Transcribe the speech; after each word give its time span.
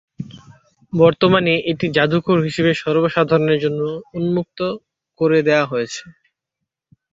বর্তমানে 0.93 1.53
এটি 1.71 1.85
জাদুঘর 1.95 2.37
হিসেবে 2.47 2.71
সর্বসাধারণের 2.81 3.59
জন্য 3.63 3.81
উন্মুক্ত 4.17 4.59
করে 5.19 5.39
দেয়া 5.47 5.65
হয়েছে। 5.65 6.03